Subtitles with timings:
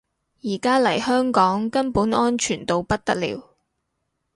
[0.41, 3.49] 而家嚟香港根本安全到不得了